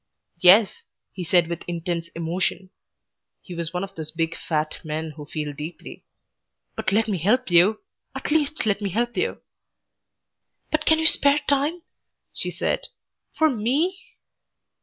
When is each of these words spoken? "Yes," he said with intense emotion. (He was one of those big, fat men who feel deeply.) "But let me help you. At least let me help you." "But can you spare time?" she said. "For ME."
"Yes," 0.39 0.85
he 1.13 1.23
said 1.23 1.47
with 1.47 1.61
intense 1.67 2.07
emotion. 2.15 2.71
(He 3.43 3.53
was 3.53 3.71
one 3.71 3.83
of 3.83 3.93
those 3.93 4.09
big, 4.09 4.35
fat 4.35 4.79
men 4.83 5.11
who 5.11 5.27
feel 5.27 5.53
deeply.) 5.53 6.03
"But 6.75 6.91
let 6.91 7.07
me 7.07 7.19
help 7.19 7.51
you. 7.51 7.81
At 8.15 8.31
least 8.31 8.65
let 8.65 8.81
me 8.81 8.89
help 8.89 9.15
you." 9.15 9.41
"But 10.71 10.85
can 10.87 10.97
you 10.97 11.05
spare 11.05 11.37
time?" 11.47 11.83
she 12.33 12.49
said. 12.49 12.87
"For 13.35 13.47
ME." 13.47 13.95